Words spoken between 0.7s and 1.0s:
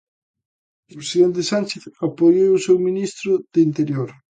O